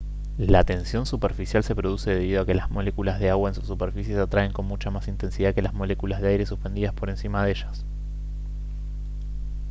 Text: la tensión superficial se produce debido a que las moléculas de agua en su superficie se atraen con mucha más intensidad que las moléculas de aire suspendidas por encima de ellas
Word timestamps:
la 0.39 0.63
tensión 0.63 1.05
superficial 1.05 1.63
se 1.63 1.75
produce 1.75 2.09
debido 2.15 2.41
a 2.41 2.45
que 2.47 2.55
las 2.55 2.71
moléculas 2.71 3.19
de 3.19 3.29
agua 3.29 3.49
en 3.49 3.53
su 3.53 3.61
superficie 3.61 4.15
se 4.15 4.19
atraen 4.19 4.51
con 4.51 4.65
mucha 4.65 4.89
más 4.89 5.07
intensidad 5.07 5.53
que 5.53 5.61
las 5.61 5.75
moléculas 5.75 6.21
de 6.21 6.29
aire 6.29 6.47
suspendidas 6.47 6.93
por 6.95 7.11
encima 7.11 7.45
de 7.45 7.51
ellas 7.51 7.85